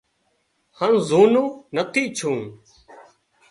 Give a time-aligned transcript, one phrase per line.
[0.77, 1.43] هانَ زُونو
[1.93, 2.31] ٿئي جھو